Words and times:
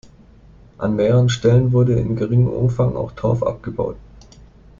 An 0.79 0.95
mehreren 0.95 1.29
Stellen 1.29 1.73
wurde 1.73 1.93
in 1.93 2.15
geringem 2.15 2.47
Umfang 2.47 2.95
auch 2.95 3.11
Torf 3.11 3.43
abgebaut. 3.43 3.97